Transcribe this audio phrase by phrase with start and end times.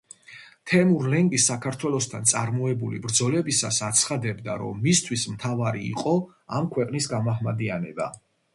[0.69, 6.15] თემურ-ლენგი საქართველოსთან წარმოებული ბრძოლებისას აცხადებდა რომ მისთვის მთავარი იყო
[6.61, 8.13] ამ ქვეყნის გამაჰმადიანება.